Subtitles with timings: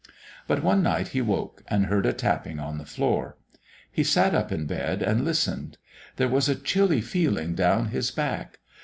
[0.47, 3.37] But one night he woke and heard a tapping on the floor.
[3.91, 5.77] He sat up in bed and listened.
[6.15, 8.57] There was a chilly feeling down his back.